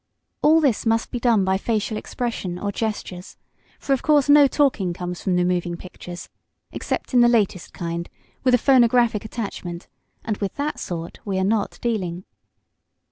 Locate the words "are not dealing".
11.37-12.23